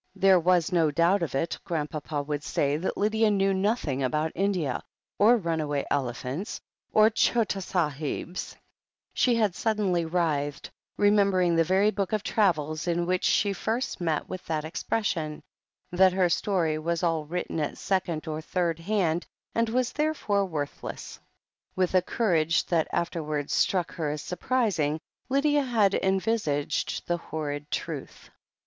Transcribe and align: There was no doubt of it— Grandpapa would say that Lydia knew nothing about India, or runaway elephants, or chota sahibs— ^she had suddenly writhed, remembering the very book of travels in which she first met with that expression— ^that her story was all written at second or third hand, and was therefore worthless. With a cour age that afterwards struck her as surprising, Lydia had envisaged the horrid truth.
There 0.15 0.39
was 0.39 0.71
no 0.71 0.89
doubt 0.89 1.21
of 1.21 1.35
it— 1.35 1.59
Grandpapa 1.63 2.23
would 2.23 2.41
say 2.43 2.75
that 2.75 2.97
Lydia 2.97 3.29
knew 3.29 3.53
nothing 3.53 4.01
about 4.01 4.31
India, 4.33 4.81
or 5.19 5.37
runaway 5.37 5.85
elephants, 5.91 6.59
or 6.91 7.11
chota 7.11 7.59
sahibs— 7.59 8.55
^she 9.15 9.37
had 9.37 9.53
suddenly 9.53 10.03
writhed, 10.05 10.71
remembering 10.97 11.55
the 11.55 11.63
very 11.63 11.91
book 11.91 12.13
of 12.13 12.23
travels 12.23 12.87
in 12.87 13.05
which 13.05 13.23
she 13.23 13.53
first 13.53 14.01
met 14.01 14.27
with 14.27 14.43
that 14.47 14.65
expression— 14.65 15.43
^that 15.93 16.13
her 16.13 16.29
story 16.29 16.79
was 16.79 17.03
all 17.03 17.25
written 17.25 17.59
at 17.59 17.77
second 17.77 18.27
or 18.27 18.41
third 18.41 18.79
hand, 18.79 19.27
and 19.53 19.69
was 19.69 19.91
therefore 19.93 20.45
worthless. 20.47 21.19
With 21.75 21.93
a 21.93 22.01
cour 22.01 22.33
age 22.33 22.65
that 22.65 22.87
afterwards 22.91 23.53
struck 23.53 23.91
her 23.93 24.09
as 24.09 24.23
surprising, 24.23 24.99
Lydia 25.29 25.61
had 25.61 25.93
envisaged 25.93 27.05
the 27.05 27.17
horrid 27.17 27.69
truth. 27.69 28.31